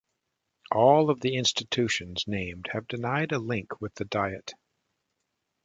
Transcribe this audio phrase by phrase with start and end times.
[0.71, 4.53] All of the institutions named have denied a link with the diet.